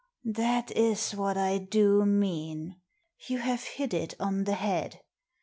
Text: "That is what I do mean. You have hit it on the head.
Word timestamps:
"That 0.41 0.71
is 0.71 1.11
what 1.13 1.37
I 1.37 1.59
do 1.59 2.07
mean. 2.07 2.81
You 3.27 3.37
have 3.37 3.61
hit 3.63 3.93
it 3.93 4.15
on 4.19 4.45
the 4.45 4.55
head. 4.55 5.01